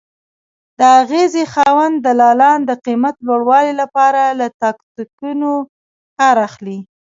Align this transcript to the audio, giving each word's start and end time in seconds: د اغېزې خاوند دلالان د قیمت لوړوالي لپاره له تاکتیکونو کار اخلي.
د 0.77 0.79
اغېزې 1.01 1.43
خاوند 1.53 1.95
دلالان 2.07 2.59
د 2.65 2.71
قیمت 2.85 3.15
لوړوالي 3.27 3.73
لپاره 3.81 4.21
له 4.39 4.47
تاکتیکونو 4.61 5.49
کار 6.19 6.35
اخلي. 6.47 6.77